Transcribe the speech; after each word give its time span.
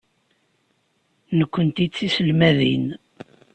Nekkenti 1.37 1.85
d 1.89 1.91
tiselmadin. 1.95 2.87